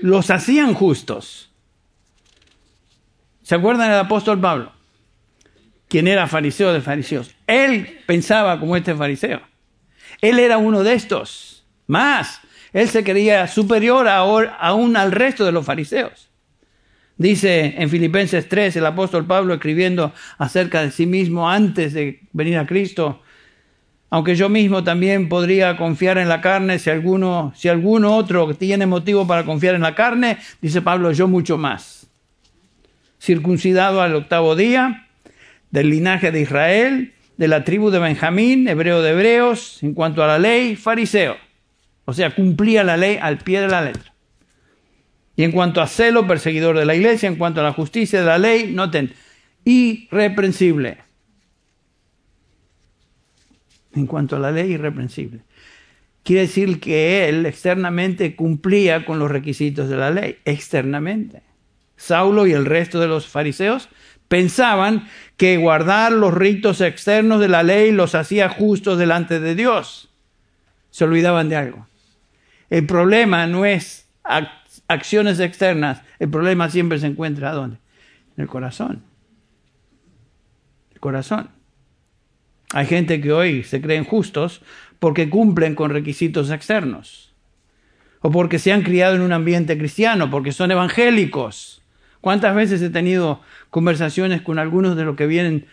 [0.02, 1.50] los hacían justos.
[3.42, 4.72] ¿Se acuerdan del apóstol Pablo?
[5.90, 7.34] Quien era fariseo de fariseos.
[7.48, 9.42] Él pensaba como este fariseo.
[10.22, 11.66] Él era uno de estos.
[11.88, 12.40] Más,
[12.72, 16.30] él se creía superior aún al resto de los fariseos.
[17.16, 22.56] Dice en Filipenses 3 el apóstol Pablo escribiendo acerca de sí mismo antes de venir
[22.56, 23.22] a Cristo,
[24.08, 28.86] aunque yo mismo también podría confiar en la carne, si alguno, si alguno otro tiene
[28.86, 32.08] motivo para confiar en la carne, dice Pablo, yo mucho más.
[33.20, 35.09] Circuncidado al octavo día,
[35.70, 40.26] del linaje de Israel, de la tribu de Benjamín, hebreo de hebreos, en cuanto a
[40.26, 41.36] la ley, fariseo.
[42.04, 44.12] O sea, cumplía la ley al pie de la letra.
[45.36, 48.26] Y en cuanto a celo, perseguidor de la iglesia, en cuanto a la justicia de
[48.26, 49.12] la ley, noten,
[49.64, 50.98] irreprensible.
[53.94, 55.40] En cuanto a la ley, irreprensible.
[56.22, 61.42] Quiere decir que él externamente cumplía con los requisitos de la ley, externamente.
[61.96, 63.88] Saulo y el resto de los fariseos
[64.30, 70.08] pensaban que guardar los ritos externos de la ley los hacía justos delante de Dios.
[70.90, 71.88] Se olvidaban de algo.
[72.70, 74.08] El problema no es
[74.86, 77.78] acciones externas, el problema siempre se encuentra ¿dónde?
[78.36, 79.02] En el corazón.
[80.92, 81.50] El corazón.
[82.72, 84.62] Hay gente que hoy se creen justos
[85.00, 87.34] porque cumplen con requisitos externos.
[88.20, 91.79] O porque se han criado en un ambiente cristiano, porque son evangélicos
[92.20, 95.66] ¿Cuántas veces he tenido conversaciones con algunos de los que vienen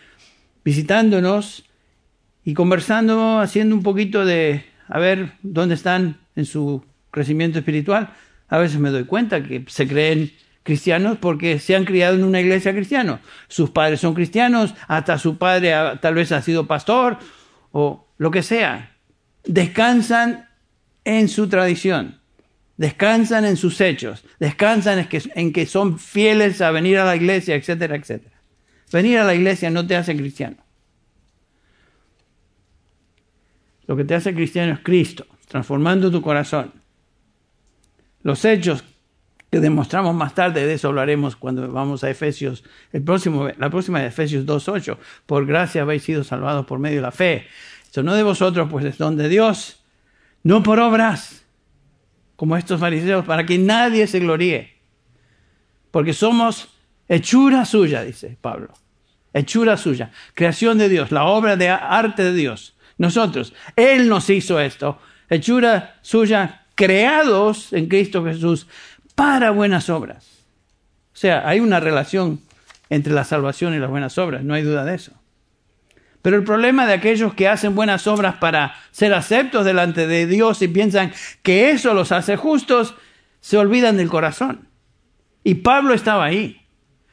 [0.64, 1.64] visitándonos
[2.44, 8.10] y conversando, haciendo un poquito de a ver dónde están en su crecimiento espiritual?
[8.48, 10.32] A veces me doy cuenta que se creen
[10.62, 13.20] cristianos porque se han criado en una iglesia cristiana.
[13.48, 17.18] Sus padres son cristianos, hasta su padre tal vez ha sido pastor
[17.72, 18.96] o lo que sea.
[19.44, 20.48] Descansan
[21.04, 22.17] en su tradición
[22.78, 27.96] descansan en sus hechos, descansan en que, son fieles a venir a la iglesia, etcétera,
[27.96, 28.34] etcétera.
[28.90, 30.56] Venir a la iglesia no te hace cristiano.
[33.86, 36.72] Lo que te hace cristiano es Cristo, transformando tu corazón.
[38.22, 38.84] Los hechos
[39.50, 44.00] que demostramos más tarde, de eso hablaremos cuando vamos a Efesios, el próximo, la próxima
[44.00, 47.46] de Efesios 2.8, por gracia habéis sido salvados por medio de la fe.
[47.90, 49.82] Eso no de vosotros, pues es don de Dios,
[50.44, 51.37] no por obras,
[52.38, 54.76] como estos fariseos, para que nadie se gloríe.
[55.90, 56.68] Porque somos
[57.08, 58.72] hechura suya, dice Pablo.
[59.32, 62.76] Hechura suya, creación de Dios, la obra de arte de Dios.
[62.96, 68.68] Nosotros, Él nos hizo esto, hechura suya, creados en Cristo Jesús
[69.16, 70.44] para buenas obras.
[71.12, 72.40] O sea, hay una relación
[72.88, 75.10] entre la salvación y las buenas obras, no hay duda de eso.
[76.22, 80.60] Pero el problema de aquellos que hacen buenas obras para ser aceptos delante de Dios
[80.62, 82.94] y piensan que eso los hace justos,
[83.40, 84.68] se olvidan del corazón.
[85.44, 86.60] Y Pablo estaba ahí.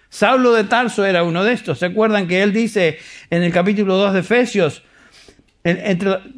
[0.09, 1.79] Saulo de Tarso era uno de estos.
[1.79, 4.83] ¿Se acuerdan que él dice en el capítulo 2 de Efesios,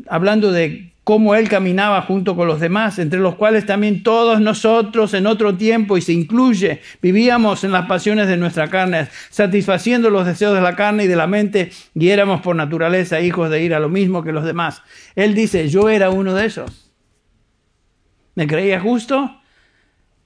[0.08, 5.13] hablando de cómo él caminaba junto con los demás, entre los cuales también todos nosotros
[5.13, 10.26] en otro tiempo, y se incluye, vivíamos en las pasiones de nuestra carne, satisfaciendo los
[10.26, 13.74] deseos de la carne y de la mente, y éramos por naturaleza hijos de ir
[13.74, 14.82] a lo mismo que los demás.
[15.15, 16.91] Él dice, yo era uno de esos.
[18.36, 19.39] Me creía justo,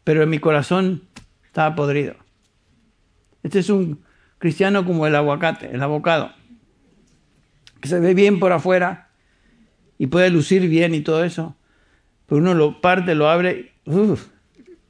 [0.04, 1.04] pero en mi corazón
[1.46, 2.16] estaba podrido.
[3.44, 4.04] Este es un
[4.40, 6.34] cristiano como el aguacate, el abocado,
[7.80, 9.11] que se ve bien por afuera,
[10.02, 11.56] y puede lucir bien y todo eso,
[12.26, 13.74] pero uno lo parte, lo abre,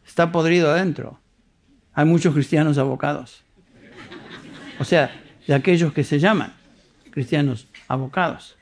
[0.07, 1.19] está podrido adentro.
[1.91, 3.43] Hay muchos cristianos abocados.
[4.79, 5.11] O sea,
[5.45, 6.53] de aquellos que se llaman
[7.09, 8.55] cristianos abocados.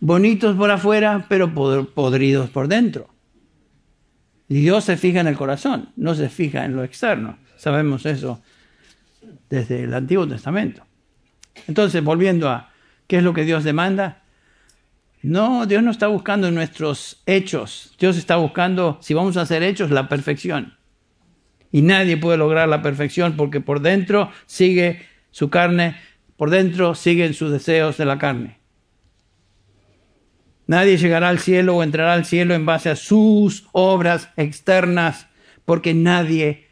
[0.00, 3.10] Bonitos por afuera, pero podridos por dentro.
[4.48, 7.36] Dios se fija en el corazón, no se fija en lo externo.
[7.58, 8.40] Sabemos eso
[9.50, 10.86] desde el Antiguo Testamento.
[11.68, 12.70] Entonces, volviendo a
[13.06, 14.21] qué es lo que Dios demanda,
[15.22, 17.94] no, Dios no está buscando nuestros hechos.
[17.98, 20.74] Dios está buscando, si vamos a hacer hechos, la perfección.
[21.70, 25.96] Y nadie puede lograr la perfección porque por dentro sigue su carne,
[26.36, 28.58] por dentro siguen sus deseos de la carne.
[30.66, 35.28] Nadie llegará al cielo o entrará al cielo en base a sus obras externas,
[35.64, 36.66] porque nadie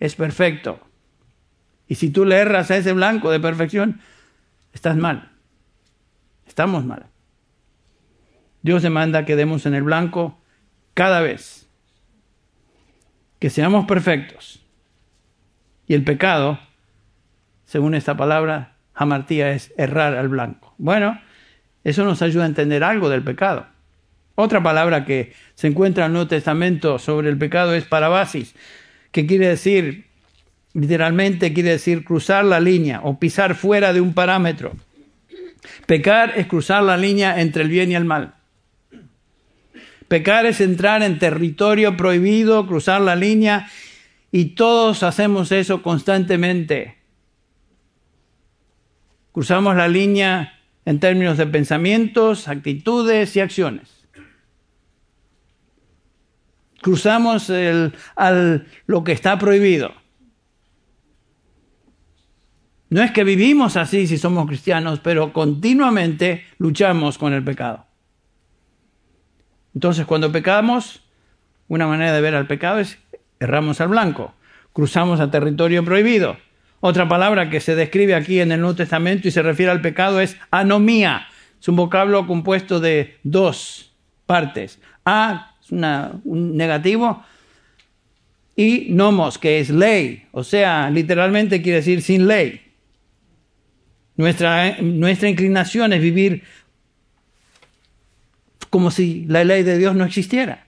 [0.00, 0.80] es perfecto.
[1.88, 4.00] Y si tú le erras a ese blanco de perfección,
[4.72, 5.30] estás mal.
[6.46, 7.11] Estamos mal.
[8.62, 10.38] Dios demanda que demos en el blanco
[10.94, 11.68] cada vez.
[13.38, 14.62] Que seamos perfectos.
[15.86, 16.60] Y el pecado,
[17.64, 20.74] según esta palabra, jamartía es errar al blanco.
[20.78, 21.20] Bueno,
[21.84, 23.66] eso nos ayuda a entender algo del pecado.
[24.34, 28.54] Otra palabra que se encuentra en el Nuevo Testamento sobre el pecado es parabasis,
[29.10, 30.06] que quiere decir,
[30.72, 34.72] literalmente quiere decir cruzar la línea o pisar fuera de un parámetro.
[35.86, 38.34] Pecar es cruzar la línea entre el bien y el mal.
[40.12, 43.70] Pecar es entrar en territorio prohibido, cruzar la línea,
[44.30, 46.98] y todos hacemos eso constantemente.
[49.32, 54.06] Cruzamos la línea en términos de pensamientos, actitudes y acciones.
[56.82, 57.50] Cruzamos
[58.84, 59.94] lo que está prohibido.
[62.90, 67.86] No es que vivimos así si somos cristianos, pero continuamente luchamos con el pecado.
[69.74, 71.02] Entonces, cuando pecamos,
[71.68, 72.98] una manera de ver al pecado es
[73.40, 74.34] erramos al blanco,
[74.72, 76.36] cruzamos a territorio prohibido.
[76.80, 80.20] Otra palabra que se describe aquí en el Nuevo Testamento y se refiere al pecado
[80.20, 81.26] es anomía.
[81.60, 83.92] Es un vocablo compuesto de dos
[84.26, 84.80] partes.
[85.04, 87.24] A es un negativo
[88.56, 90.24] y nomos, que es ley.
[90.32, 92.60] O sea, literalmente quiere decir sin ley.
[94.16, 96.42] Nuestra, nuestra inclinación es vivir
[98.72, 100.64] como si la ley de Dios no existiera.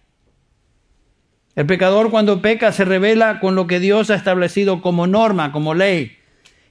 [1.56, 5.72] El pecador cuando peca se revela con lo que Dios ha establecido como norma, como
[5.72, 6.14] ley.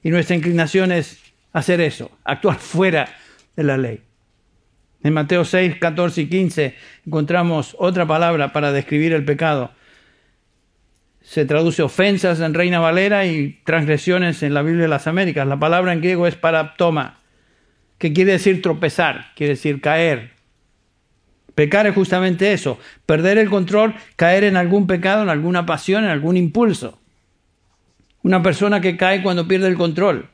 [0.04, 1.18] Y nuestra inclinación es
[1.52, 3.08] hacer eso, actuar fuera
[3.56, 4.00] de la ley.
[5.02, 9.72] En Mateo 6, 14 y 15 encontramos otra palabra para describir el pecado.
[11.20, 15.48] Se traduce ofensas en Reina Valera y transgresiones en la Biblia de las Américas.
[15.48, 17.18] La palabra en griego es paraptoma,
[17.98, 20.33] que quiere decir tropezar, quiere decir caer,
[21.54, 26.10] Pecar es justamente eso, perder el control, caer en algún pecado, en alguna pasión, en
[26.10, 26.98] algún impulso.
[28.22, 30.28] Una persona que cae cuando pierde el control.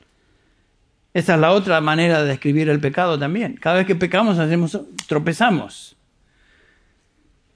[1.13, 3.59] Esa es la otra manera de describir el pecado también.
[3.61, 5.97] Cada vez que pecamos hacemos tropezamos.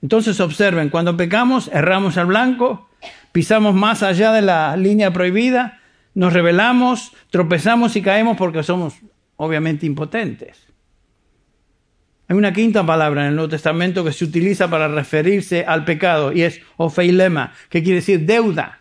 [0.02, 2.90] Entonces observen, cuando pecamos erramos al blanco,
[3.32, 5.80] pisamos más allá de la línea prohibida,
[6.14, 8.94] nos rebelamos, tropezamos y caemos porque somos
[9.36, 10.63] obviamente impotentes.
[12.26, 16.32] Hay una quinta palabra en el Nuevo Testamento que se utiliza para referirse al pecado
[16.32, 18.80] y es ofeilema, que quiere decir deuda.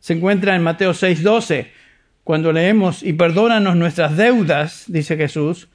[0.00, 1.70] Se encuentra en Mateo 6:12,
[2.24, 5.68] cuando leemos, y perdónanos nuestras deudas, dice Jesús,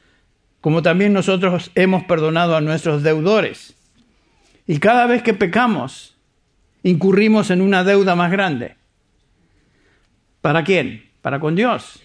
[0.59, 3.75] como también nosotros hemos perdonado a nuestros deudores.
[4.65, 6.17] Y cada vez que pecamos,
[6.83, 8.75] incurrimos en una deuda más grande.
[10.41, 11.09] ¿Para quién?
[11.21, 12.01] Para con Dios.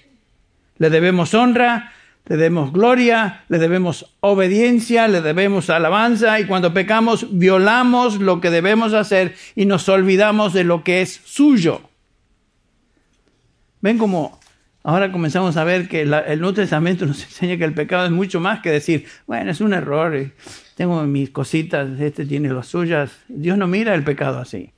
[0.79, 1.93] Le debemos honra,
[2.27, 8.51] le debemos gloria, le debemos obediencia, le debemos alabanza y cuando pecamos violamos lo que
[8.51, 11.83] debemos hacer y nos olvidamos de lo que es suyo.
[13.81, 14.39] Ven como
[14.85, 18.39] ahora comenzamos a ver que el Nuevo Testamento nos enseña que el pecado es mucho
[18.41, 20.31] más que decir, bueno, es un error,
[20.77, 23.11] tengo mis cositas, este tiene las suyas.
[23.29, 24.71] Dios no mira el pecado así.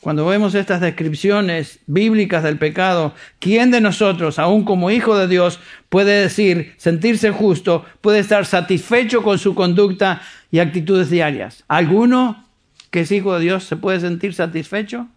[0.00, 5.60] Cuando vemos estas descripciones bíblicas del pecado, ¿quién de nosotros, aún como hijo de Dios,
[5.90, 11.64] puede decir, sentirse justo, puede estar satisfecho con su conducta y actitudes diarias?
[11.68, 12.46] ¿Alguno
[12.90, 15.08] que es hijo de Dios se puede sentir satisfecho?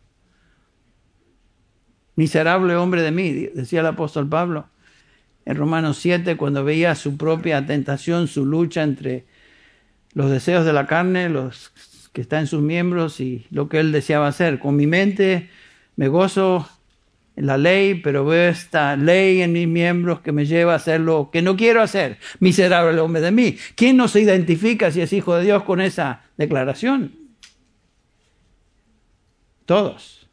[2.15, 4.67] Miserable hombre de mí, decía el apóstol Pablo
[5.45, 9.25] en Romanos 7, cuando veía su propia tentación, su lucha entre
[10.13, 11.71] los deseos de la carne, los
[12.14, 14.59] que está en sus miembros y lo que él deseaba hacer.
[14.59, 15.49] Con mi mente
[15.95, 16.70] me gozo
[17.36, 21.01] en la ley, pero veo esta ley en mis miembros que me lleva a hacer
[21.01, 22.20] lo que no quiero hacer.
[22.39, 23.57] Miserable hombre de mí.
[23.76, 27.16] ¿Quién no se identifica si es hijo de Dios con esa declaración?
[29.66, 30.30] Todos.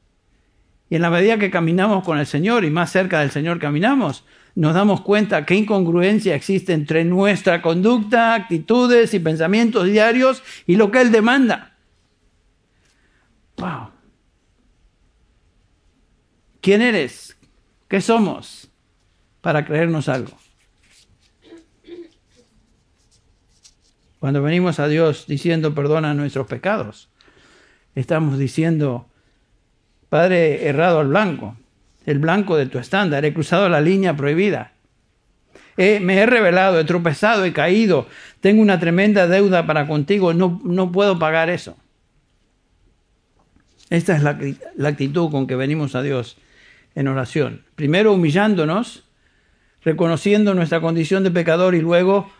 [0.90, 4.24] Y en la medida que caminamos con el Señor y más cerca del Señor caminamos,
[4.60, 10.90] nos damos cuenta qué incongruencia existe entre nuestra conducta, actitudes y pensamientos diarios y lo
[10.90, 11.78] que Él demanda.
[13.56, 13.88] Wow.
[16.60, 17.38] ¿Quién eres?
[17.88, 18.68] ¿Qué somos?
[19.40, 20.36] Para creernos algo.
[24.18, 27.08] Cuando venimos a Dios diciendo perdona nuestros pecados,
[27.94, 29.08] estamos diciendo,
[30.10, 31.56] Padre, errado al blanco,
[32.06, 34.72] el blanco de tu estándar, he cruzado la línea prohibida.
[35.76, 38.06] me he revelado, he tropezado, he caído,
[38.40, 41.76] tengo una tremenda deuda para contigo, no, no puedo pagar eso.
[43.90, 46.38] Esta es la, actitud con que venimos a Dios
[46.94, 47.64] en oración.
[47.74, 49.04] Primero humillándonos,
[49.82, 52.30] reconociendo nuestra condición de pecador y luego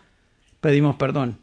[0.61, 1.38] pedimos perdón.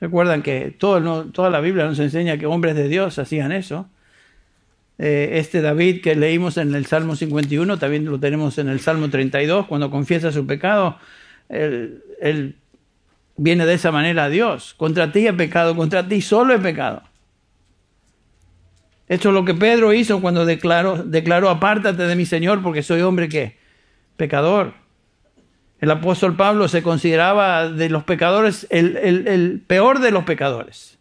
[0.00, 3.88] Recuerdan que toda la Biblia nos enseña que hombres de Dios hacían eso.
[4.98, 9.10] Eh, este David que leímos en el Salmo 51, también lo tenemos en el Salmo
[9.10, 10.98] 32, cuando confiesa su pecado,
[11.48, 12.56] él
[13.36, 14.74] viene de esa manera a Dios.
[14.74, 17.02] Contra ti he pecado, contra ti solo he pecado.
[19.08, 23.02] Esto es lo que Pedro hizo cuando declaró, declaró apártate de mi Señor porque soy
[23.02, 23.58] hombre que
[24.16, 24.74] pecador.
[25.78, 30.93] El apóstol Pablo se consideraba de los pecadores el, el peor de los pecadores.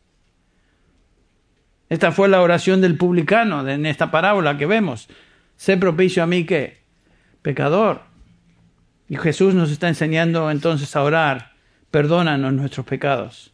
[1.93, 5.07] Esta fue la oración del publicano en esta parábola que vemos.
[5.57, 6.81] Sé propicio a mí que
[7.43, 8.01] pecador.
[9.07, 11.51] Y Jesús nos está enseñando entonces a orar
[11.91, 13.53] perdónanos nuestros pecados,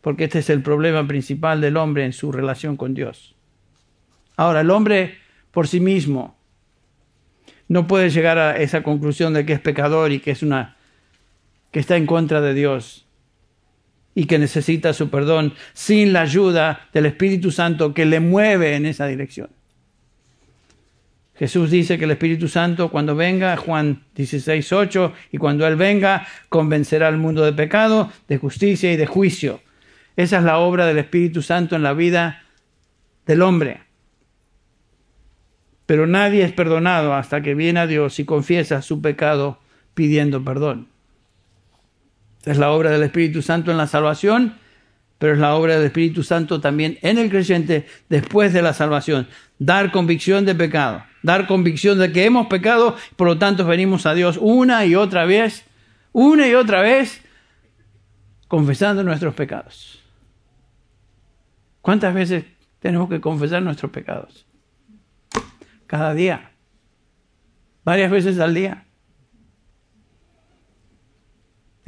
[0.00, 3.36] porque este es el problema principal del hombre en su relación con Dios.
[4.38, 5.18] Ahora, el hombre
[5.50, 6.38] por sí mismo
[7.68, 10.78] no puede llegar a esa conclusión de que es pecador y que es una
[11.72, 13.06] que está en contra de Dios
[14.14, 18.86] y que necesita su perdón sin la ayuda del Espíritu Santo que le mueve en
[18.86, 19.48] esa dirección.
[21.40, 26.26] Jesús dice que el Espíritu Santo cuando venga, Juan 16, 8, y cuando Él venga,
[26.50, 29.62] convencerá al mundo de pecado, de justicia y de juicio.
[30.16, 32.42] Esa es la obra del Espíritu Santo en la vida
[33.24, 33.80] del hombre.
[35.86, 39.60] Pero nadie es perdonado hasta que viene a Dios y confiesa su pecado
[39.94, 40.89] pidiendo perdón.
[42.44, 44.54] Es la obra del Espíritu Santo en la salvación,
[45.18, 49.28] pero es la obra del Espíritu Santo también en el creyente después de la salvación.
[49.58, 54.14] Dar convicción de pecado dar convicción de que hemos pecado, por lo tanto venimos a
[54.14, 55.64] Dios una y otra vez,
[56.12, 57.22] una y otra vez,
[58.48, 60.02] confesando nuestros pecados.
[61.80, 62.44] ¿Cuántas veces
[62.78, 64.46] tenemos que confesar nuestros pecados?
[65.86, 66.52] Cada día.
[67.84, 68.86] Varias veces al día.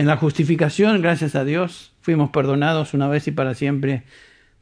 [0.03, 4.03] En la justificación, gracias a Dios, fuimos perdonados una vez y para siempre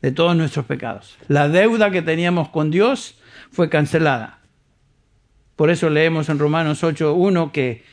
[0.02, 1.16] de todos nuestros pecados.
[1.28, 3.18] La deuda que teníamos con Dios
[3.50, 4.40] fue cancelada.
[5.56, 7.84] Por eso leemos en Romanos 8.1 que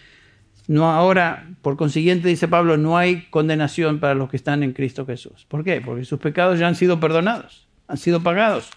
[0.68, 5.06] no ahora, por consiguiente, dice Pablo, no hay condenación para los que están en Cristo
[5.06, 5.46] Jesús.
[5.48, 5.80] ¿Por qué?
[5.80, 8.72] Porque sus pecados ya han sido perdonados, han sido pagados.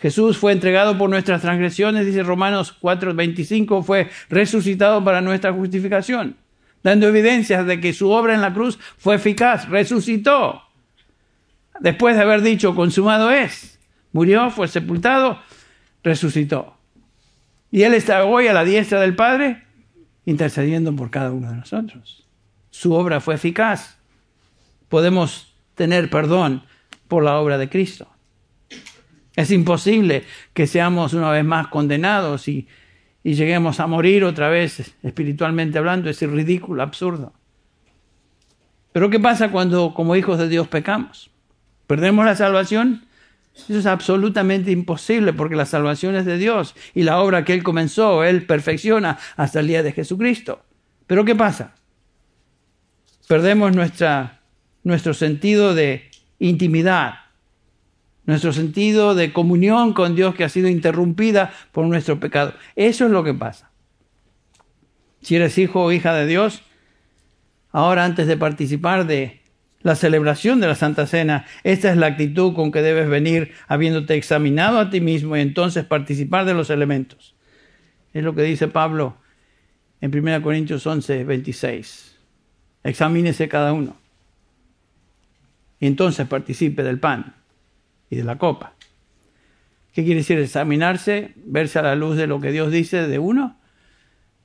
[0.00, 6.36] Jesús fue entregado por nuestras transgresiones, dice Romanos 4:25, fue resucitado para nuestra justificación,
[6.82, 10.62] dando evidencias de que su obra en la cruz fue eficaz, resucitó.
[11.80, 13.78] Después de haber dicho, consumado es,
[14.12, 15.40] murió, fue sepultado,
[16.02, 16.76] resucitó.
[17.70, 19.64] Y Él está hoy a la diestra del Padre
[20.26, 22.26] intercediendo por cada uno de nosotros.
[22.70, 23.98] Su obra fue eficaz.
[24.88, 26.64] Podemos tener perdón
[27.08, 28.08] por la obra de Cristo.
[29.36, 32.68] Es imposible que seamos una vez más condenados y,
[33.22, 36.08] y lleguemos a morir otra vez espiritualmente hablando.
[36.08, 37.32] Es ridículo, absurdo.
[38.92, 41.30] Pero ¿qué pasa cuando como hijos de Dios pecamos?
[41.86, 43.04] ¿Perdemos la salvación?
[43.54, 47.62] Eso es absolutamente imposible porque la salvación es de Dios y la obra que Él
[47.62, 50.62] comenzó, Él perfecciona hasta el día de Jesucristo.
[51.06, 51.74] Pero ¿qué pasa?
[53.28, 54.40] Perdemos nuestra,
[54.82, 57.14] nuestro sentido de intimidad
[58.30, 62.54] nuestro sentido de comunión con Dios que ha sido interrumpida por nuestro pecado.
[62.76, 63.70] Eso es lo que pasa.
[65.20, 66.62] Si eres hijo o hija de Dios,
[67.72, 69.40] ahora antes de participar de
[69.82, 74.14] la celebración de la Santa Cena, esta es la actitud con que debes venir habiéndote
[74.14, 77.34] examinado a ti mismo y entonces participar de los elementos.
[78.14, 79.16] Es lo que dice Pablo
[80.00, 82.16] en 1 Corintios 11, 26.
[82.84, 83.96] Examínese cada uno.
[85.80, 87.39] Y entonces participe del pan
[88.10, 88.74] y de la copa.
[89.94, 91.32] ¿Qué quiere decir examinarse?
[91.36, 93.56] Verse a la luz de lo que Dios dice de uno.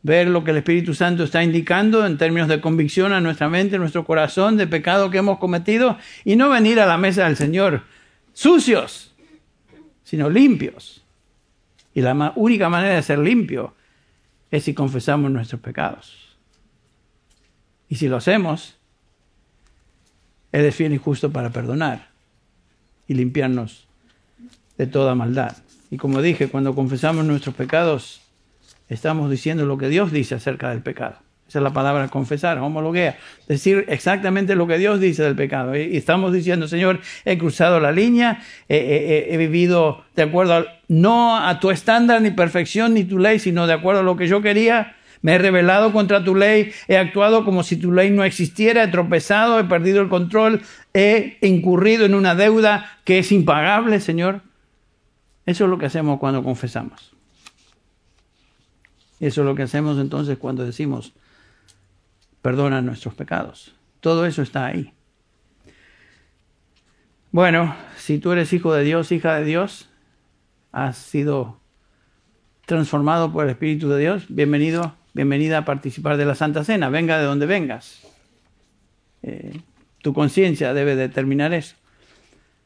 [0.04, 3.76] Ver lo que el Espíritu Santo está indicando en términos de convicción a nuestra mente,
[3.76, 5.98] a nuestro corazón, de pecado que hemos cometido.
[6.24, 7.84] Y no venir a la mesa del Señor
[8.34, 9.14] sucios,
[10.04, 11.04] sino limpios.
[11.94, 13.74] Y la única manera de ser limpio
[14.52, 16.38] es si confesamos nuestros pecados.
[17.88, 18.78] Y si lo hacemos,
[20.52, 22.15] Él es fiel y justo para perdonar
[23.08, 23.88] y limpiarnos
[24.78, 25.56] de toda maldad.
[25.92, 28.22] Y como dije, cuando confesamos nuestros pecados,
[28.90, 31.18] estamos diciendo lo que Dios dice acerca del pecado.
[31.48, 33.18] Esa es la palabra confesar, homologuea.
[33.48, 35.76] Decir exactamente lo que Dios dice del pecado.
[35.78, 41.70] Y estamos diciendo, Señor, he cruzado la línea, he, vivido de acuerdo no a tu
[41.70, 44.95] estándar, ni perfección, ni tu ley, sino de acuerdo a lo que yo quería.
[45.26, 48.90] Me he rebelado contra tu ley, he actuado como si tu ley no existiera, he
[48.90, 50.62] tropezado, he perdido el control,
[50.94, 54.44] he incurrido en una deuda que es impagable, Señor.
[55.48, 57.16] Eso es lo que hacemos cuando confesamos.
[59.20, 61.14] Eso es lo que hacemos entonces cuando decimos,
[62.44, 63.74] perdona nuestros pecados.
[64.02, 64.94] Todo eso está ahí.
[67.32, 69.90] Bueno, si tú eres hijo de Dios, hija de Dios,
[70.72, 71.60] has sido
[72.68, 77.18] transformado por el Espíritu de Dios, bienvenido, bienvenida a participar de la Santa Cena, venga
[77.18, 78.02] de donde vengas.
[79.24, 79.60] Eh,
[80.04, 81.76] tu conciencia debe determinar eso.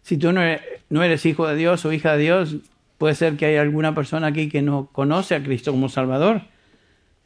[0.02, 2.58] Si tú eres, no eres hijo de Dios o hija de Dios,
[2.98, 6.42] puede ser que haya alguna persona aquí que no conoce a Cristo como Salvador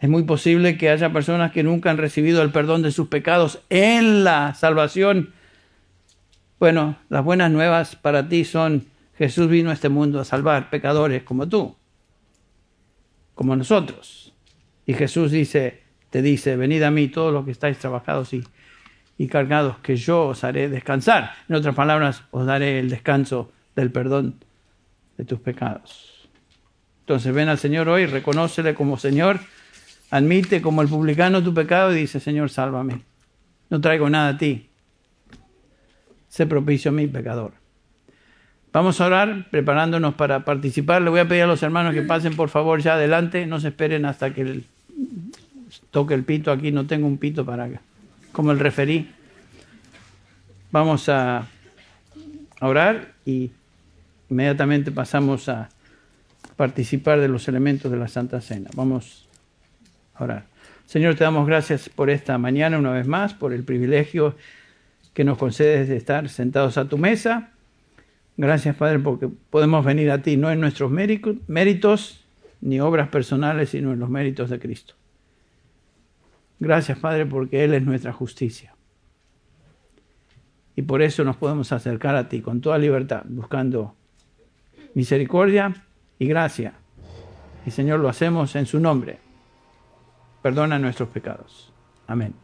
[0.03, 3.61] es muy posible que haya personas que nunca han recibido el perdón de sus pecados
[3.69, 5.33] en la salvación.
[6.59, 8.85] Bueno, las buenas nuevas para ti son
[9.17, 11.77] Jesús vino a este mundo a salvar pecadores como tú,
[13.33, 14.32] como nosotros.
[14.85, 18.43] Y Jesús dice, te dice, venid a mí todos los que estáis trabajados y,
[19.17, 21.31] y cargados, que yo os haré descansar.
[21.47, 24.43] En otras palabras, os daré el descanso del perdón
[25.17, 26.29] de tus pecados.
[27.01, 29.39] Entonces ven al Señor hoy, reconócele como Señor
[30.13, 33.01] Admite como el publicano tu pecado y dice, Señor, sálvame.
[33.71, 34.69] No traigo nada a ti.
[36.27, 37.53] Sé propicio a mi pecador.
[38.71, 41.01] Vamos a orar preparándonos para participar.
[41.01, 43.47] Le voy a pedir a los hermanos que pasen por favor ya adelante.
[43.47, 44.61] No se esperen hasta que
[45.91, 46.51] toque el pito.
[46.51, 47.69] Aquí no tengo un pito para
[48.31, 49.09] como el referí.
[50.71, 51.47] Vamos a
[52.61, 53.51] orar y
[54.29, 55.69] inmediatamente pasamos a
[56.55, 58.69] participar de los elementos de la Santa Cena.
[58.75, 59.27] Vamos
[60.19, 60.45] orar.
[60.85, 64.35] Señor, te damos gracias por esta mañana una vez más, por el privilegio
[65.13, 67.51] que nos concedes de estar sentados a tu mesa.
[68.37, 72.22] Gracias, Padre, porque podemos venir a ti no en nuestros méritos
[72.63, 74.95] ni obras personales, sino en los méritos de Cristo.
[76.59, 78.75] Gracias, Padre, porque Él es nuestra justicia.
[80.75, 83.95] Y por eso nos podemos acercar a ti con toda libertad, buscando
[84.95, 85.85] misericordia
[86.17, 86.73] y gracia.
[87.65, 89.19] Y Señor, lo hacemos en su nombre
[90.43, 91.71] perdona nuestros pecados.
[92.05, 92.35] Amén.